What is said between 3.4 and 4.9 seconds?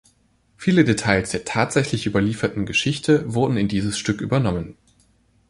in dieses Stück übernommen.